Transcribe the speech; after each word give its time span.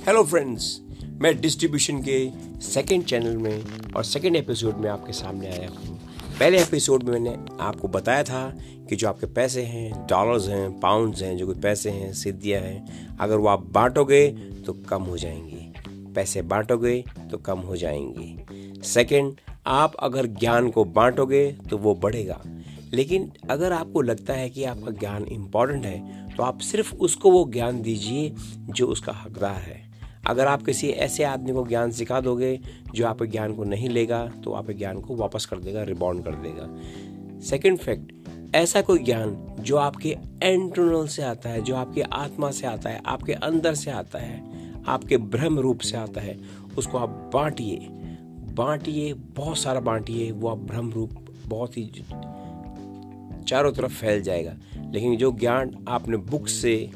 Hello 0.00 0.24
friends 0.24 0.80
मैं 1.04 1.40
distribution 1.40 2.02
के 2.02 2.30
second 2.60 3.04
channel 3.04 3.36
में 3.36 3.64
और 3.96 4.04
सेकंड 4.04 4.36
एपिसोड 4.36 4.76
में 4.76 4.90
आपके 4.90 5.12
सामने 5.12 5.46
आया 5.46 5.68
हूँ। 5.68 5.98
पहले 6.40 6.62
एपिसोड 6.62 7.02
में 7.02 7.20
मैंने 7.20 7.36
आपको 7.60 7.88
बताया 7.88 8.24
था 8.24 8.58
कि 8.88 8.96
जो 8.96 9.08
आपके 9.08 9.26
पैसे 9.26 9.62
हैं 9.62 10.06
डॉलर्स 10.06 10.48
हैं 10.48 10.80
पाउंड्स 10.80 11.22
हैं, 11.22 11.36
जो 11.36 11.46
कोई 11.46 11.54
पैसे 11.54 11.90
हैं, 11.90 12.12
सिद्धियाँ 12.12 12.60
हैं, 12.60 13.08
अगर 13.18 13.36
वो 13.36 13.48
आप 13.48 13.66
बांटोगे 13.72 14.28
तो 14.66 14.72
कम 14.72 15.02
हो 15.02 15.18
जाएँगे। 15.18 15.72
पैसे 16.14 16.42
बांटोगे 16.42 17.04
तो 17.30 17.38
कम 17.38 17.58
हो 17.58 17.76
जाएँगे। 17.76 18.44
सेकंड 18.82 19.34
आप 19.66 19.94
अगर 20.00 20.26
ज्ञान 20.26 20.70
को 20.70 20.84
बांटोगे 20.84 21.52
तो 21.70 21.78
वो 21.78 21.94
बढ़ेगा। 21.94 22.42
लेकिन 22.92 23.32
अगर 23.50 23.72
आपको 23.72 24.02
लगता 24.02 24.32
है 24.32 24.50
कि 24.50 24.64
आपका 24.64 24.90
ज्ञान 24.90 25.24
इंपॉर्टेंट 25.24 25.84
है 25.84 26.28
तो 26.36 26.42
आप 26.42 26.58
सिर्फ़ 26.58 26.94
उसको 26.94 27.30
वो 27.30 27.50
ज्ञान 27.52 27.82
दीजिए 27.82 28.34
जो 28.70 28.86
उसका 28.86 29.12
हकदार 29.12 29.56
है। 29.56 29.89
अगर 30.26 30.46
आप 30.46 30.62
किसी 30.62 30.88
ऐसे 30.88 31.24
आदमी 31.24 31.52
को 31.52 31.66
ज्ञान 31.66 31.90
सिखा 31.90 32.20
दोगे 32.20 32.60
जो 32.94 33.06
आपके 33.06 33.26
ज्ञान 33.26 33.54
को 33.54 33.64
नहीं 33.64 33.88
लेगा 33.88 34.26
तो 34.44 34.52
आपके 34.52 34.74
ज्ञान 34.74 35.00
को 35.00 35.16
वापस 35.16 35.46
कर 35.46 35.58
देगा 35.58 35.82
रिबॉन्ड 35.82 36.24
कर 36.24 36.34
देगा। 36.34 36.68
सेकेंड 37.40 37.78
फैक्ट 37.78 38.12
ऐसा 38.54 38.80
कोई 38.82 38.98
ज्ञान 38.98 39.56
जो 39.60 39.76
आपके 39.76 40.16
एंटरनल 40.42 41.06
से 41.06 41.22
आता 41.22 41.50
है, 41.50 41.60
जो 41.60 41.76
आपकी 41.76 42.00
आत्मा 42.00 42.50
से 42.50 42.66
आता 42.66 42.90
है, 42.90 43.00
आपके 43.06 43.32
अंदर 43.32 43.74
से 43.74 43.90
आता 43.90 44.18
है, 44.18 44.42
आपके 44.86 45.16
ब्रह्म 45.16 45.58
रूप 45.58 45.78
से 45.78 45.96
आता 45.96 46.20
है, 46.20 46.38
उसको 46.78 46.98
आप 46.98 47.30
बांटिए। 47.34 47.78
बांटिए, 48.54 49.12
बहुत 49.12 49.58
सारा 49.58 49.80
बांटिए, 49.80 50.30
वो 50.32 50.48
आप 50.48 50.58
ब्रह्म 50.58 50.90
रूप 50.90 51.10
बहुत 51.46 51.78
ही 51.78 51.84
चारों 53.48 53.72
तरफ़ 53.72 53.92
फैल 53.92 54.22
जाएगा। 54.22 54.54
लेकिन 54.90 55.16
जो 55.16 55.32
ज्ञान 55.32 55.84
आपने 55.88 56.16
बुक 56.16 56.48
से 56.48 56.90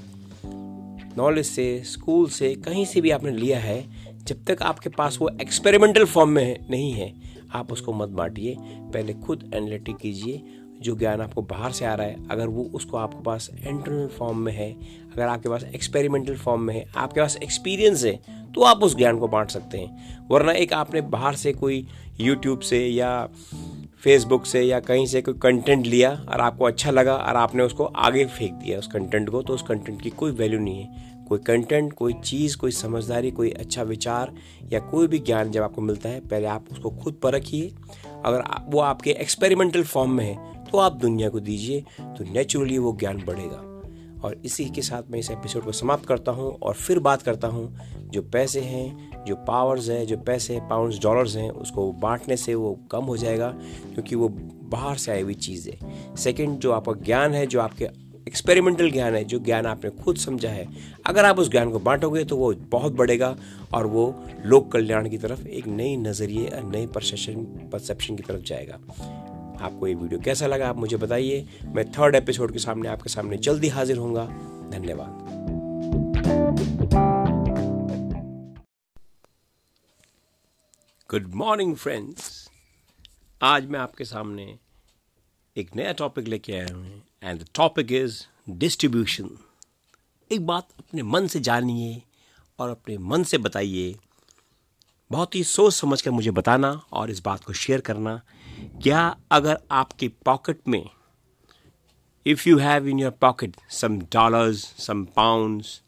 नॉलेज 1.18 1.46
से 1.46 1.82
स्कूल 1.84 2.28
से, 2.28 2.54
कहीं 2.56 2.84
से 2.84 3.00
भी 3.00 3.10
आपने 3.10 3.30
लिया 3.30 3.58
है, 3.58 3.84
जब 4.24 4.44
तक 4.44 4.62
आपके 4.62 4.88
पास 4.88 5.18
वो 5.20 5.28
एक्सपेरिमेंटल 5.40 6.04
फॉर्म 6.04 6.30
में 6.30 6.44
है 6.44 6.58
नहीं 6.70 6.92
है, 6.92 7.12
आप 7.52 7.72
उसको 7.72 7.92
मत 7.92 8.08
बांटिए। 8.10 8.56
पहले 8.60 9.12
खुद 9.14 9.50
एनालिटिक 9.54 9.96
कीजिए, 9.96 10.42
जो 10.82 10.94
ज्ञान 10.96 11.20
आपको 11.20 11.42
बाहर 11.42 11.72
से 11.72 11.84
आ 11.84 11.94
रहा 11.94 12.06
है, 12.06 12.28
अगर 12.30 12.46
वो 12.46 12.62
उसको 12.74 12.96
आपके 12.96 13.22
पास 13.22 13.50
इंटरनल 13.56 14.06
फॉर्म 14.08 14.38
में 14.38 14.52
है, 14.52 14.70
अगर 15.14 15.22
आपके 15.22 15.48
पास 15.48 15.64
एक्सपेरिमेंटल 15.64 16.36
फॉर्म 16.36 16.60
में 16.60 16.74
है, 16.74 16.84
आपके 16.96 17.20
पास 17.20 17.36
एक्सपीरियंस 17.42 18.04
है 18.04 18.18
तो 18.54 18.62
आप 18.62 18.82
उस 18.82 18.96
ज्ञान 18.96 19.18
को 19.18 19.28
बांट 19.28 19.50
सकते 19.50 19.78
हैं। 19.78 20.26
वरना 20.28 20.52
एक 20.52 20.72
आपने 20.72 21.00
बाहर 21.00 21.34
से 21.34 21.52
कोई 21.52 21.86
यूट्यूब 22.20 22.60
से 22.60 22.86
या 22.86 23.28
फेसबुक 24.04 24.46
से 24.46 24.62
या 24.62 24.80
कहीं 24.80 25.06
से 25.06 25.22
कोई 25.22 25.34
कंटेंट 25.34 25.86
लिया 25.86 26.10
और 26.10 26.40
आपको 26.40 26.64
अच्छा 26.64 26.90
लगा 26.90 27.14
और 27.16 27.36
आपने 27.36 27.62
उसको 27.62 27.84
आगे 27.84 28.24
फेंक 28.26 28.52
दिया 28.54 28.78
उस 28.78 28.86
कंटेंट 28.86 29.30
को 29.30 29.42
तो 29.42 29.54
उस 29.54 29.62
कंटेंट 29.62 30.00
की 30.02 30.10
कोई 30.10 30.32
वैल्यू 30.32 30.60
नहीं 30.60 30.82
है। 30.82 31.24
कोई 31.28 31.38
कंटेंट 31.38 31.92
कोई 31.92 32.12
चीज़, 32.14 32.56
कोई 32.56 32.70
समझदारी, 32.70 33.30
कोई 33.30 33.50
अच्छा 33.50 33.82
विचार 33.82 34.32
या 34.72 34.80
कोई 34.80 35.06
भी 35.06 35.18
ज्ञान 35.18 35.50
जब 35.50 35.62
आपको 35.62 35.82
मिलता 35.82 36.08
है, 36.08 36.20
पहले 36.20 36.46
आप 36.46 36.64
उसको 36.72 36.90
खुद 36.90 37.18
परखिए 37.22 37.72
अगर 38.24 38.42
वो 38.68 38.80
आपके 38.80 39.10
एक्सपेरिमेंटल 39.10 39.82
फॉर्म 39.82 40.10
में 40.10 40.24
है 40.24 40.64
तो 40.64 40.78
आप 40.78 40.92
दुनिया 40.92 41.28
को 41.28 41.40
दीजिए 41.40 41.84
तो 42.00 42.32
नेचुरली 42.32 42.78
वो 42.78 42.96
ज्ञान 43.00 43.24
बढ़ेगा। 43.26 43.73
और 44.24 44.40
इसी 44.44 44.64
के 44.64 44.82
साथ 44.82 45.02
मैं 45.10 45.18
इस 45.18 45.30
एपिसोड 45.30 45.64
को 45.64 45.72
समाप्त 45.72 46.06
करता 46.06 46.32
हूँ 46.32 46.52
और 46.52 46.74
फिर 46.74 46.98
बात 46.98 47.22
करता 47.22 47.48
हूँ 47.48 47.78
जो 48.10 48.22
पैसे 48.22 48.60
हैं, 48.60 49.24
जो 49.24 49.36
पावर्स 49.36 49.88
है, 49.88 50.06
जो 50.06 50.16
पैसे 50.16 50.60
पाउंड्स 50.60 51.00
डॉलर्स 51.02 51.36
हैं, 51.36 51.50
उसको 51.50 51.92
बांटने 51.92 52.36
से 52.36 52.54
वो 52.54 52.80
कम 52.90 53.04
हो 53.04 53.16
जाएगा 53.16 53.48
क्योंकि 53.94 54.16
वो 54.16 54.28
बाहर 54.68 54.96
से 54.96 55.12
आई 55.12 55.22
हुई 55.22 55.34
चीज़ 55.34 55.70
है। 55.70 56.16
सेकेंड 56.16 56.58
जो 56.58 56.72
आपका 56.72 56.92
ज्ञान 56.92 57.34
है, 57.34 57.46
जो 57.46 57.60
आपके 57.60 57.84
एक्सपेरिमेंटल 58.28 58.90
ज्ञान 58.90 59.14
है, 59.14 59.24
जो 59.24 59.38
ज्ञान 59.38 59.66
आपने 59.66 59.90
खुद 59.90 60.16
समझा 60.16 60.48
है, 60.48 60.68
अगर 61.06 61.24
आप 61.24 61.38
उस 61.38 61.50
ज्ञान 61.50 61.70
को 61.70 61.78
बांटोगे 61.78 62.24
तो 62.24 62.36
वो 62.36 62.54
बहुत 62.70 62.92
बढ़ेगा 62.92 63.36
और 63.74 63.86
वो 63.86 64.22
लोक 64.46 64.72
कल्याण 64.72 65.08
की 65.08 65.18
तरफ़ 65.18 65.46
एक 65.46 65.66
नई 65.66 65.96
नज़रिए 65.96 66.46
और 66.46 66.86
परसेप्शन 66.86 67.34
परसेप्शन 67.72 68.16
की 68.16 68.22
तरफ़ 68.22 68.42
जाएगा। 68.42 68.78
आपको 69.60 69.86
ये 69.86 69.94
वीडियो 69.94 70.20
कैसा 70.20 70.46
लगा 70.46 70.68
आप 70.68 70.76
मुझे 70.76 70.96
बताइए। 70.96 71.48
मैं 71.64 71.92
थर्ड 71.92 72.14
एपिसोड 72.14 72.52
के 72.52 72.58
सामने 72.58 72.88
आपके 72.88 73.08
सामने 73.08 73.36
जल्दी 73.36 73.68
हाजिर 73.68 73.96
होऊँगा। 73.96 74.26
धन्यवाद। 74.70 75.22
गुड 81.10 81.34
मॉर्निंग 81.34 81.76
फ्रेंड्स 81.76 82.50
आज 83.42 83.66
मैं 83.66 83.80
आपके 83.80 84.04
सामने 84.04 84.58
एक 85.56 85.76
नया 85.76 85.92
टॉपिक 85.92 86.28
लेके 86.28 86.52
आया 86.52 86.74
हूँ 86.74 87.02
and 87.22 87.40
the 87.40 87.46
topic 87.54 87.92
is 87.92 88.22
distribution 88.50 89.30
एक 90.30 90.46
बात 90.46 90.68
अपने 90.78 91.02
मन 91.02 91.26
से 91.26 91.40
जानिए 91.40 92.02
और 92.58 92.70
अपने 92.70 92.98
मन 92.98 93.22
से 93.22 93.38
बताइए। 93.38 93.94
बहुत 95.10 95.34
ही 95.34 95.44
सोच 95.44 95.74
समझ 95.74 96.02
कर 96.02 96.10
मुझे 96.10 96.30
बताना 96.30 96.82
और 96.92 97.10
इस 97.10 97.22
बात 97.24 97.44
को 97.44 97.52
शेयर 97.52 97.80
करना। 97.80 98.20
क्या 98.74 99.16
अगर 99.32 99.58
आपके 99.70 100.08
पॉकेट 100.24 100.60
में 100.68 100.82
if 102.26 102.48
you 102.48 102.56
have 102.58 102.86
in 102.88 102.98
your 102.98 103.10
pocket 103.10 103.56
some 103.70 103.98
dollars 104.12 104.64
some 104.78 105.04
pounds 105.16 105.80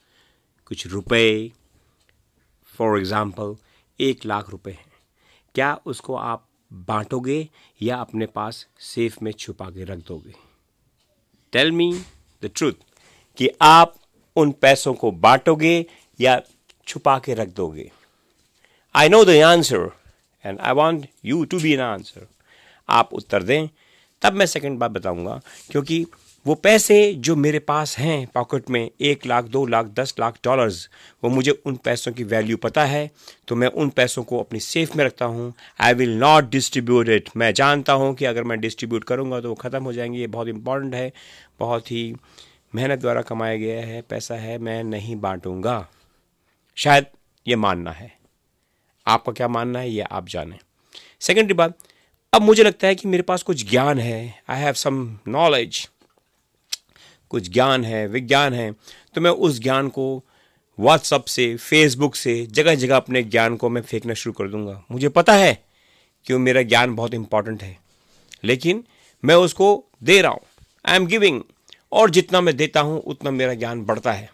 कुछ 0.66 0.86
रुपए 0.86 1.52
फॉर 2.78 2.98
एग्ज़ाम्पल 2.98 3.54
एक 4.00 4.24
लाख 4.26 4.50
रुपए 4.50 4.70
हैं, 4.70 4.92
क्या 5.54 5.74
उसको 5.86 6.14
आप 6.14 6.46
बांटोगे 6.72 7.48
या 7.82 7.96
अपने 7.96 8.26
पास 8.26 8.66
सेफ़ 8.80 9.16
में 9.22 9.32
छुपा 9.32 9.70
के 9.70 9.84
रख 9.84 9.98
दोगे? 9.98 10.34
टेल 11.52 11.72
मी 11.72 11.92
द 12.42 12.50
ट्रूथ 12.56 12.86
कि 13.38 13.48
आप 13.62 13.94
उन 14.36 14.52
पैसों 14.52 14.94
को 14.94 15.10
बांटोगे 15.10 15.84
या 16.20 16.40
छुपा 16.86 17.18
के 17.18 17.34
रख 17.34 17.48
दोगे? 17.48 17.90
I 18.94 19.08
know 19.08 19.24
the 19.24 19.42
answer 19.42 19.90
and 20.44 20.60
I 20.60 20.72
want 20.72 21.06
you 21.24 21.44
to 21.44 21.60
be 21.60 21.72
an 21.72 21.80
answer 21.80 22.26
आप 22.88 23.14
उत्तर 23.14 23.42
दें, 23.42 23.68
तब 24.22 24.32
मैं 24.32 24.46
सेकंड 24.46 24.78
बात 24.78 24.90
बताऊँगा, 24.90 25.40
क्योंकि 25.70 26.04
वो 26.46 26.54
पैसे 26.54 26.96
जो 27.16 27.34
मेरे 27.36 27.58
पास 27.58 27.96
हैं 27.98 28.26
पॉकेट 28.34 28.68
में, 28.70 28.90
एक 29.00 29.24
लाख, 29.26 29.44
दो 29.44 29.64
लाख, 29.66 29.86
दस 29.94 30.14
लाख 30.20 30.38
डॉलर्स 30.44 30.88
वो 31.22 31.30
मुझे 31.30 31.50
उन 31.66 31.76
पैसों 31.84 32.12
की 32.12 32.24
वैल्यू 32.24 32.56
पता 32.56 32.84
है 32.84 33.10
तो 33.48 33.56
मैं 33.56 33.68
उन 33.68 33.88
पैसों 33.90 34.22
को 34.24 34.38
अपनी 34.40 34.60
सेफ़ 34.60 34.96
में 34.98 35.04
रखता 35.04 35.24
हूँ। 35.24 35.52
I 35.80 35.94
will 35.94 36.16
not 36.18 36.50
distribute 36.50 37.08
it 37.08 37.30
मैं 37.36 37.52
जानता 37.54 37.92
हूँ 37.92 38.14
कि 38.14 38.24
अगर 38.24 38.44
मैं 38.44 38.60
डिस्ट्रीब्यूट 38.60 39.04
करूँगा 39.04 39.40
तो 39.40 39.48
वो 39.48 39.54
ख़त्म 39.54 39.82
हो 39.84 39.92
जाएँगे। 39.92 40.18
ये 40.18 40.26
बहुत 40.28 40.48
इंपॉर्टेंट 40.48 40.94
है, 40.94 41.12
बहुत 41.60 41.90
ही 41.90 42.14
मेहनत 42.74 42.98
द्वारा 42.98 43.22
कमाया 43.22 43.56
गया 43.56 43.80
है, 43.82 44.00
पैसा 44.02 44.34
है, 44.34 44.58
मैं 44.58 44.82
नहीं 44.84 45.16
बांटूँगा। 45.16 45.86
शायद 46.76 47.06
ये 47.46 47.56
मानना 47.56 47.90
है। 47.90 48.10
आपका 49.06 49.32
क्या 49.32 49.48
मानना 49.48 49.78
है, 49.78 49.90
ये 49.90 50.02
आप 50.02 50.28
जानें। 50.28 50.58
सेकेंडरी 51.20 51.54
बात 51.54 51.76
अब 52.36 52.42
मुझे 52.42 52.62
लगता 52.62 52.86
है 52.86 52.94
कि 52.94 53.08
मेरे 53.08 53.22
पास 53.22 53.42
कुछ 53.42 53.70
ज्ञान 53.70 53.98
है। 53.98 54.42
आई 54.48 54.60
हैव 54.60 54.72
सम 54.72 55.18
नॉलेज 55.28 55.90
कुछ 57.30 57.50
ज्ञान 57.50 57.84
है, 57.84 58.06
विज्ञान 58.06 58.54
है। 58.54 58.72
तो 59.14 59.20
मैं 59.20 59.30
उस 59.30 59.60
ज्ञान 59.60 59.88
को 59.88 60.24
व्हाट्सअप 60.80 61.24
से 61.24 61.56
फेसबुक 61.56 62.14
से 62.14 62.46
जगह 62.46 62.74
जगह 62.74 62.96
अपने 62.96 63.22
ज्ञान 63.22 63.56
को 63.56 63.68
मैं 63.68 63.82
फेंकना 63.82 64.14
शुरू 64.14 64.32
कर 64.32 64.48
दूँगा। 64.48 64.84
मुझे 64.90 65.08
पता 65.08 65.32
है 65.32 65.64
कि 66.26 66.32
वो 66.32 66.38
मेरा 66.38 66.62
ज्ञान 66.62 66.94
बहुत 66.94 67.14
इंपॉर्टेंट 67.14 67.62
है। 67.62 67.78
लेकिन 68.44 68.84
मैं 69.24 69.34
उसको 69.34 69.84
दे 70.02 70.22
रहा 70.22 70.32
हूँ। 70.32 70.40
आई 70.86 70.96
एम 70.96 71.06
गिविंग 71.06 71.42
और 71.92 72.10
जितना 72.10 72.40
मैं 72.40 72.56
देता 72.56 72.80
हूँ, 72.80 73.02
उतना 73.02 73.30
मेरा 73.30 73.54
ज्ञान 73.54 73.82
बढ़ता 73.82 74.12
है। 74.12 74.30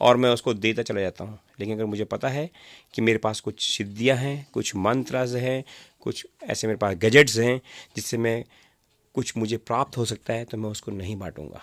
और 0.00 0.16
मैं 0.16 0.30
उसको 0.30 0.54
देता 0.54 0.82
चला 0.82 1.00
जाता 1.00 1.24
हूँ। 1.24 1.38
लेकिन 1.60 1.74
अगर 1.74 1.84
मुझे 1.84 2.04
पता 2.04 2.28
है 2.28 2.50
कि 2.94 3.02
मेरे 3.02 3.18
पास 3.18 3.40
कुछ 3.40 3.76
सिद्धियाँ 3.76 4.16
हैं, 4.16 4.46
कुछ 4.52 4.76
मंत्र 4.76 5.16
हैं, 5.16 5.64
कुछ 6.00 6.26
ऐसे 6.42 6.66
मेरे 6.66 6.76
पास 6.76 6.94
गजट्स 6.94 7.38
हैं, 7.38 7.60
जिससे 7.96 8.18
मैं 8.18 8.44
कुछ 9.14 9.36
मुझे 9.36 9.56
प्राप्त 9.56 9.96
हो 9.96 10.04
सकता 10.04 10.32
है 10.32 10.44
तो 10.44 10.56
मैं 10.56 10.70
उसको 10.70 10.92
नहीं 10.92 11.16
बांटूँगा। 11.16 11.62